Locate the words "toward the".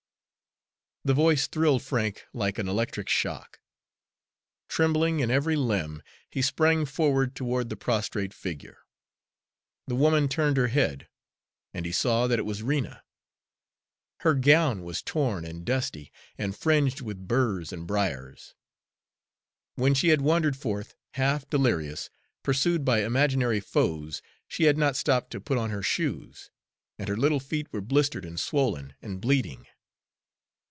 7.35-7.75